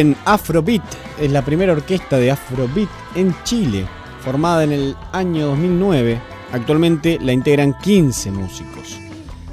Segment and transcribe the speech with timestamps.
[0.00, 0.82] Neuen Afrobeat
[1.20, 3.84] es la primera orquesta de Afrobeat en Chile,
[4.24, 6.18] formada en el año 2009.
[6.52, 8.98] Actualmente la integran 15 músicos.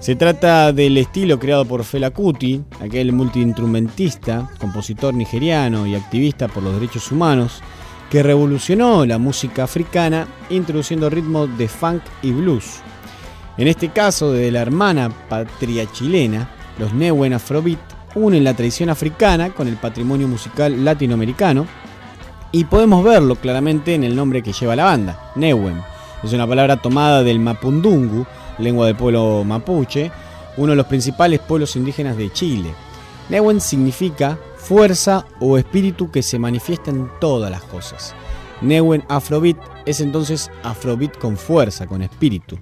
[0.00, 6.64] Se trata del estilo creado por Fela Kuti, aquel multiinstrumentista, compositor nigeriano y activista por
[6.64, 7.60] los derechos humanos,
[8.10, 12.80] que revolucionó la música africana introduciendo ritmos de funk y blues.
[13.58, 19.50] En este caso, de la hermana patria chilena, los Neuen Afrobeat unen la tradición africana
[19.50, 21.66] con el patrimonio musical latinoamericano
[22.50, 25.82] y podemos verlo claramente en el nombre que lleva la banda, Neuen.
[26.22, 28.26] Es una palabra tomada del mapundungu,
[28.58, 30.10] lengua del pueblo mapuche,
[30.56, 32.74] uno de los principales pueblos indígenas de Chile.
[33.28, 38.14] Neuen significa fuerza o espíritu que se manifiesta en todas las cosas.
[38.60, 42.58] Neuen Afrobeat es entonces Afrobeat con fuerza, con espíritu.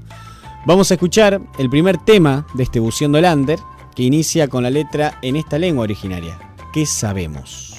[0.67, 3.59] Vamos a escuchar el primer tema de este Buceando Lander,
[4.03, 6.39] inicia con la letra en esta lengua originaria.
[6.73, 7.71] ¿Qué sabemos?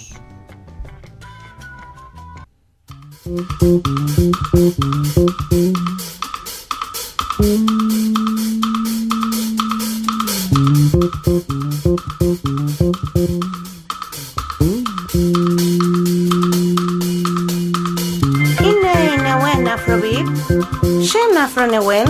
[21.38, 22.08] afronewen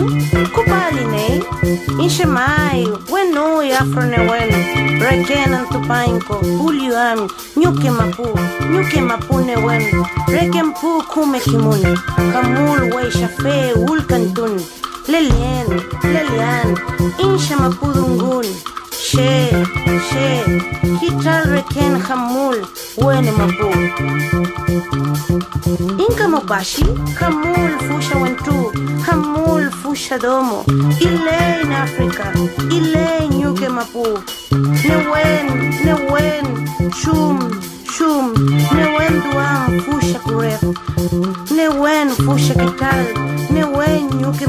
[0.55, 1.43] kupaliney
[2.03, 4.49] inxemay wenoy afronewen
[5.01, 7.19] rekenan tupaynko julioam
[7.57, 8.27] ñukemapu
[8.73, 9.83] ñukemapunewen
[10.27, 11.81] reken pu kumekimun
[12.33, 14.53] kamul shafe ulkantun
[15.07, 15.67] lelien
[16.13, 16.69] lelian
[17.25, 18.45] inxemapudungun
[19.11, 19.49] she,
[20.07, 20.27] she,
[20.99, 22.57] kital reken hamul,
[23.03, 23.67] wene mapu.
[26.03, 26.85] Inka Mobashi,
[27.19, 28.57] Hamul Fusha Wentu,
[29.05, 30.63] Hamul Fusha Domo,
[31.01, 32.25] Ile in Africa,
[32.77, 34.05] Ile Nyuke Mapu,
[34.87, 35.47] Newen,
[35.85, 36.45] Newen,
[36.99, 37.37] Shum,
[37.93, 38.33] Shum,
[38.77, 40.61] Newen Duam Fusha Kuref,
[41.57, 43.03] Newen Fusha Kital,
[43.49, 44.47] Newen Nyuke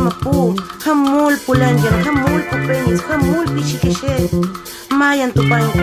[3.18, 4.30] mulpi chiqueche,
[4.90, 5.78] Maya tupanco,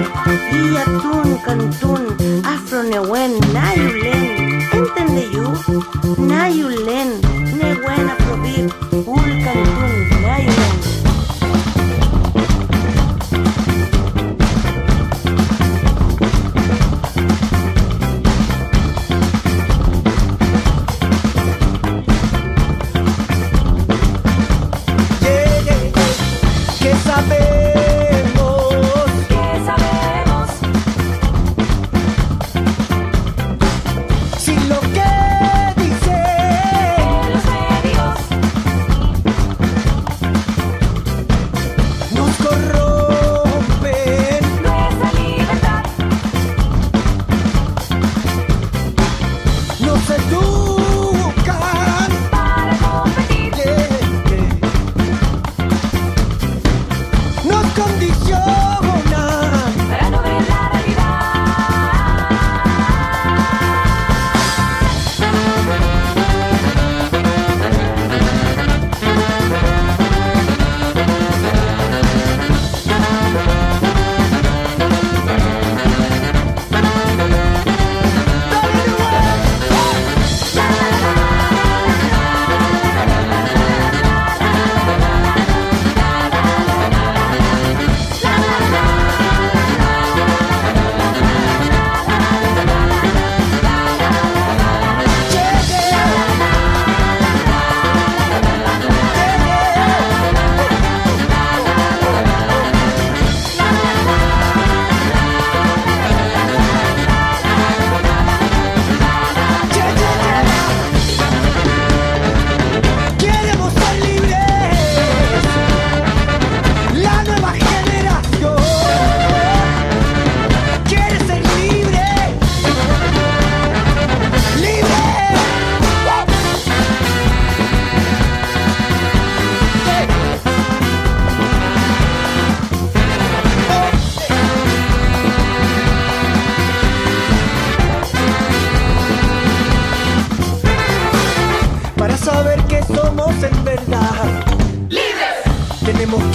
[0.54, 2.04] iya tun cantun,
[2.44, 4.26] afro newen, nayulen,
[4.72, 5.48] entende you,
[6.18, 7.10] nayulen,
[7.58, 8.89] newen Afrobeat.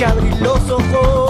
[0.05, 1.24] Que abrir los ojos.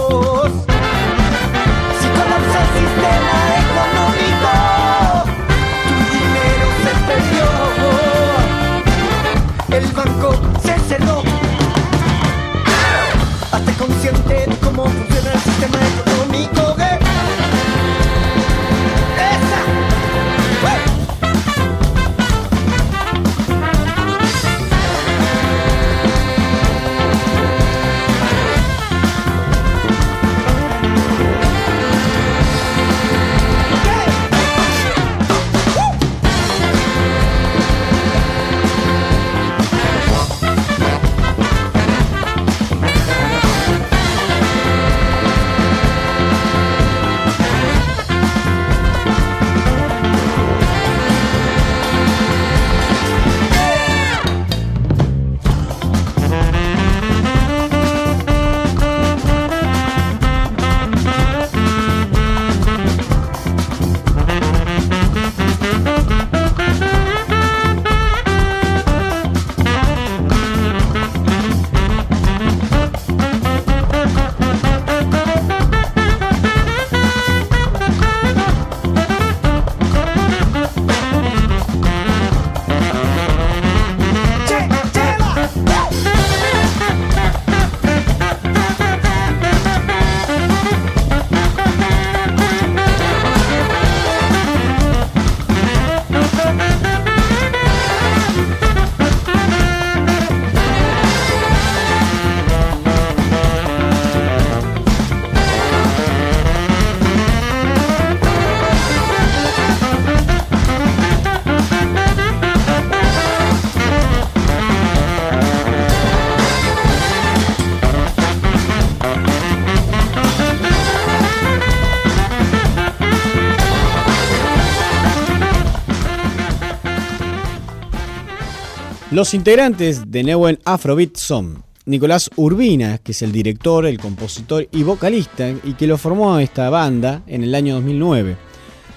[129.15, 134.83] Los integrantes de Neuen Afrobeat son Nicolás Urbina, que es el director, el compositor y
[134.83, 138.35] vocalista, y que lo formó esta banda en el año 2009.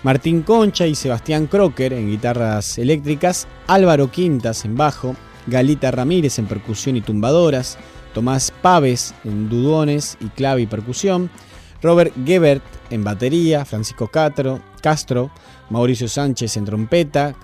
[0.03, 5.15] Martín Concha y Sebastián Crocker en guitarras eléctricas, Álvaro Quintas en bajo,
[5.47, 7.79] Galita Ramírez en percusión y tumbadoras,
[8.13, 11.31] Tomás Paves en dudones y clave y percusión,
[11.81, 15.31] Robert Gebert en batería, Francisco Castro, Castro
[15.71, 17.37] Mauricio Sánchez en trompeta,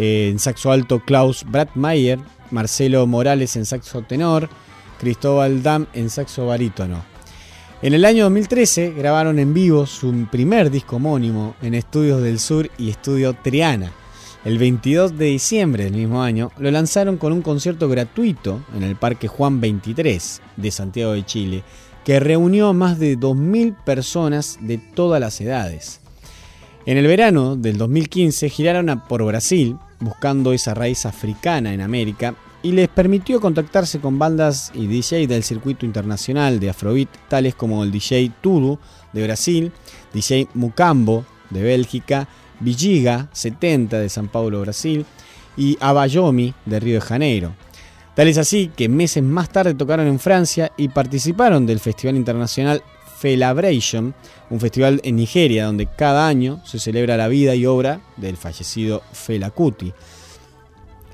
[0.00, 2.20] en saxo alto Klaus Bradmayer,
[2.52, 4.48] Marcelo Morales en saxo tenor,
[5.00, 7.02] Cristóbal Dam en saxo barítono.
[7.82, 12.70] En el año 2013 grabaron en vivo su primer disco homónimo en Estudios del Sur
[12.78, 13.90] y Estudio Triana.
[14.44, 18.94] El 22 de diciembre del mismo año lo lanzaron con un concierto gratuito en el
[18.94, 21.64] Parque Juan 23 de Santiago de Chile,
[22.04, 26.00] que reunió a más de 2.000 personas de todas las edades.
[26.86, 32.72] En el verano del 2015 giraron por Brasil, buscando esa raíz africana en América, y
[32.72, 37.92] les permitió contactarse con bandas y DJ del circuito internacional de Afrobeat, tales como el
[37.92, 38.78] DJ Tudu
[39.12, 39.72] de Brasil,
[40.12, 42.28] DJ Mucambo de Bélgica,
[42.60, 45.06] Villiga 70 de San Paulo, Brasil,
[45.56, 47.52] y Abayomi de Río de Janeiro.
[48.14, 52.82] Tal es así que meses más tarde tocaron en Francia y participaron del Festival Internacional
[53.18, 54.14] Felabration,
[54.50, 59.02] un festival en Nigeria donde cada año se celebra la vida y obra del fallecido
[59.12, 59.92] Fela Kuti.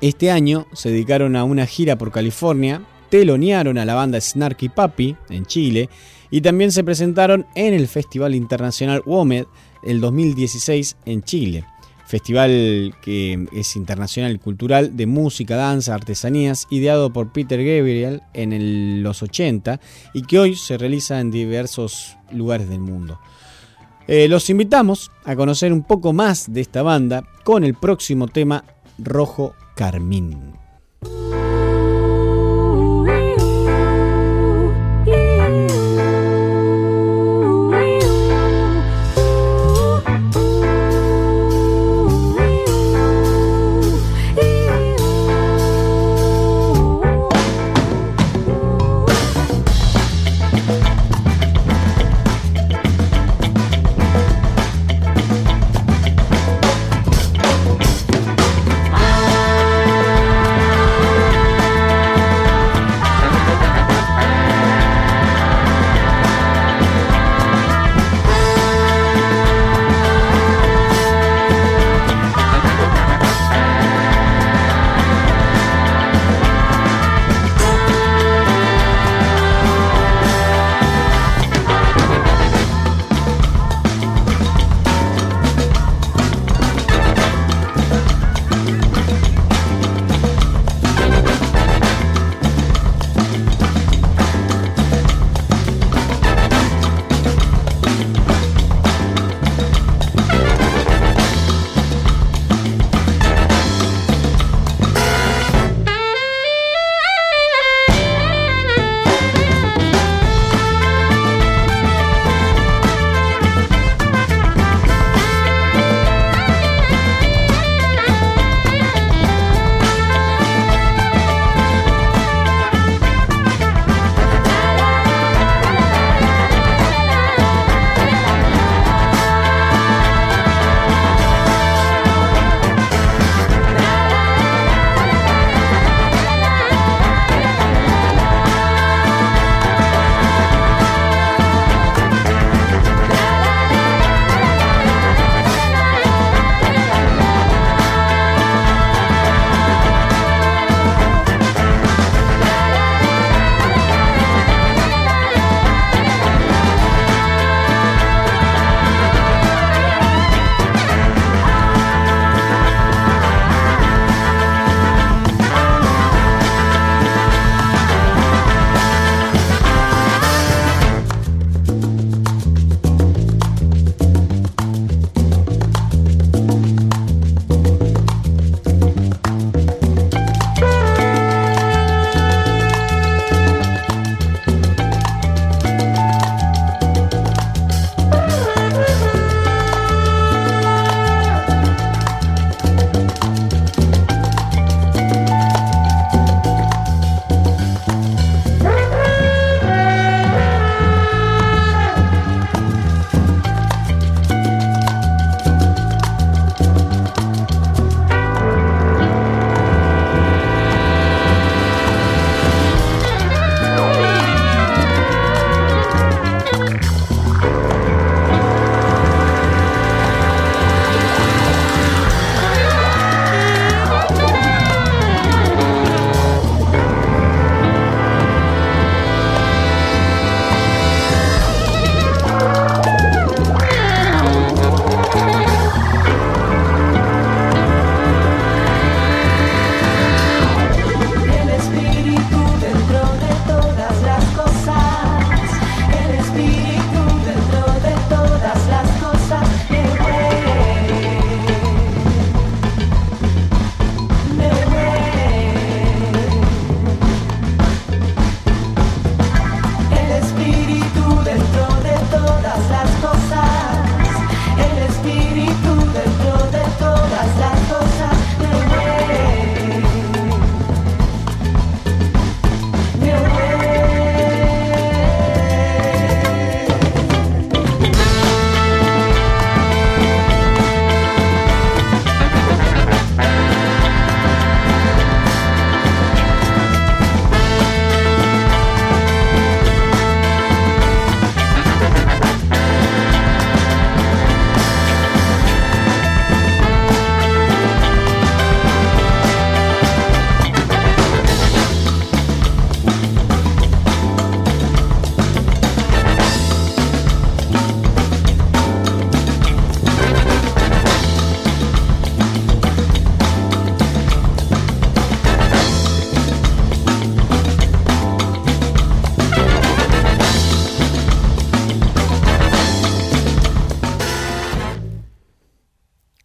[0.00, 5.16] Este año se dedicaron a una gira por California, telonearon a la banda Snarky Papi
[5.30, 5.88] en Chile
[6.30, 9.46] y también se presentaron en el Festival Internacional WOMED
[9.82, 11.64] el 2016 en Chile
[12.06, 19.22] festival que es internacional cultural de música, danza, artesanías, ideado por Peter Gabriel en los
[19.22, 19.80] 80
[20.12, 23.18] y que hoy se realiza en diversos lugares del mundo.
[24.06, 28.64] Eh, los invitamos a conocer un poco más de esta banda con el próximo tema
[28.98, 30.63] Rojo Carmín.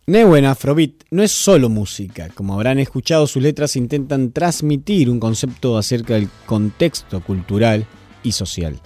[0.09, 5.77] Neuen Afrobeat no es solo música, como habrán escuchado sus letras intentan transmitir un concepto
[5.77, 7.85] acerca del contexto cultural
[8.23, 8.79] y social.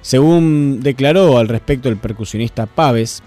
[0.00, 3.22] Según declaró al respecto el percusionista Paves,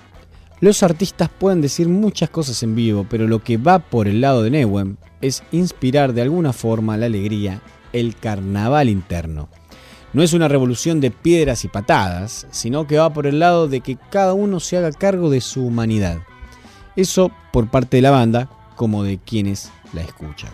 [0.59, 4.41] los artistas pueden decir muchas cosas en vivo, pero lo que va por el lado
[4.41, 7.61] de Neuen es inspirar de alguna forma la alegría,
[7.93, 9.49] el carnaval interno.
[10.13, 13.81] No es una revolución de piedras y patadas, sino que va por el lado de
[13.81, 16.17] que cada uno se haga cargo de su humanidad.
[16.95, 20.51] Eso por parte de la banda como de quienes la escuchan.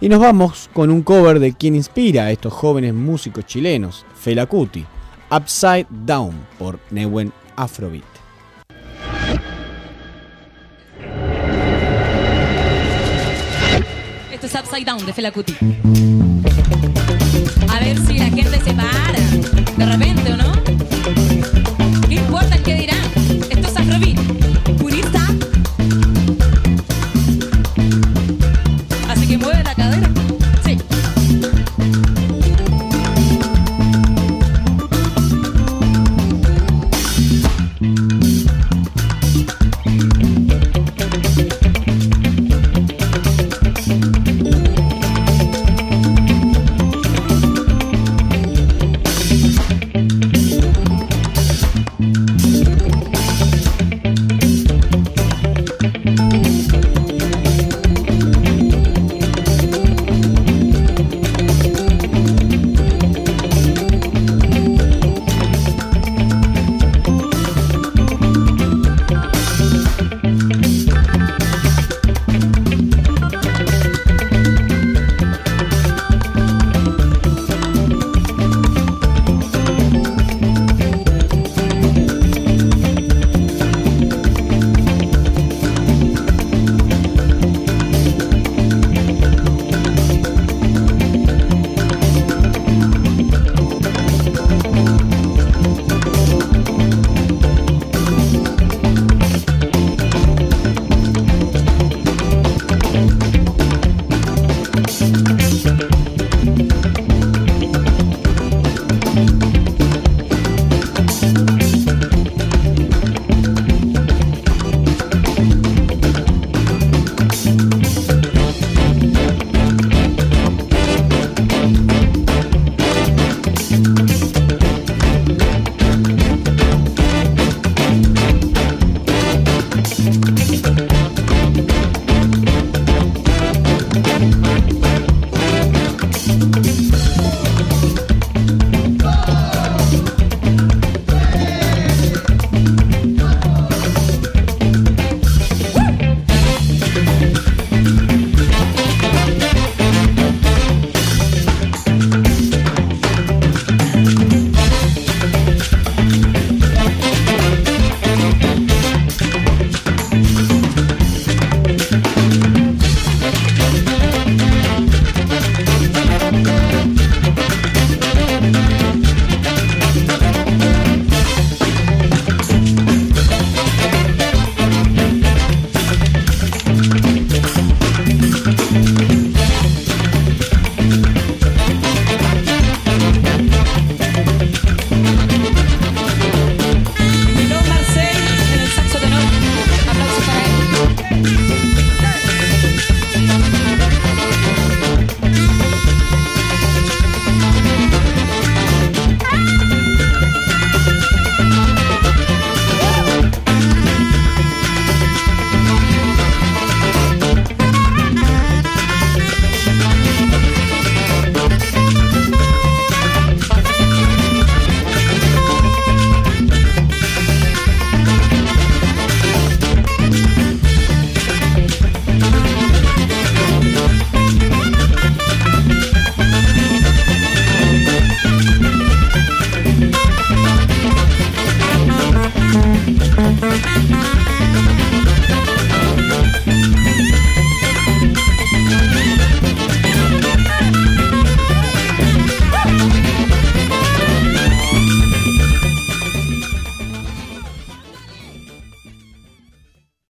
[0.00, 4.44] Y nos vamos con un cover de quien inspira a estos jóvenes músicos chilenos, Fela
[4.46, 4.84] Kuti,
[5.30, 8.04] Upside Down por Newen Afrobeat.
[14.30, 15.56] Esto es Upside Down de Fela Kuti.
[17.68, 19.18] A ver si la gente se para.
[19.76, 20.15] De repente.